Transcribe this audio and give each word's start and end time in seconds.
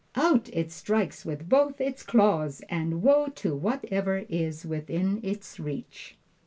out 0.15 0.49
it 0.51 0.71
strikes 0.71 1.25
with 1.25 1.47
both 1.47 1.79
its 1.79 2.01
claws, 2.01 2.63
and 2.69 3.03
woe 3.03 3.27
to 3.27 3.55
whatever 3.55 4.25
is 4.29 4.65
within 4.65 5.19
its 5.21 5.59
reach! 5.59 6.17